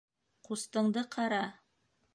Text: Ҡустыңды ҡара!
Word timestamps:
Ҡустыңды 0.47 1.05
ҡара! 1.19 1.45